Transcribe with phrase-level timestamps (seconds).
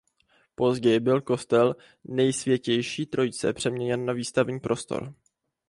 [0.55, 5.13] Později byl kostel Nejsvětější Trojice přeměněn na výstavní prostor.